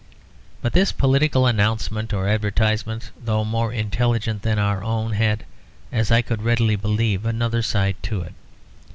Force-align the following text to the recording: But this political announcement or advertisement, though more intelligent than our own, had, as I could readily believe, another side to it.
But 0.63 0.73
this 0.73 0.91
political 0.91 1.45
announcement 1.45 2.11
or 2.11 2.27
advertisement, 2.27 3.11
though 3.23 3.45
more 3.45 3.71
intelligent 3.71 4.41
than 4.41 4.57
our 4.57 4.83
own, 4.83 5.11
had, 5.13 5.45
as 5.91 6.09
I 6.11 6.23
could 6.23 6.41
readily 6.41 6.75
believe, 6.75 7.23
another 7.23 7.61
side 7.61 7.97
to 8.01 8.21
it. 8.21 8.33